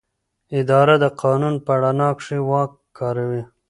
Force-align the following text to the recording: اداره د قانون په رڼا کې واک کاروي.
اداره 0.59 0.95
د 1.03 1.05
قانون 1.21 1.55
په 1.65 1.73
رڼا 1.81 2.09
کې 2.23 2.37
واک 2.49 2.71
کاروي. 2.97 3.43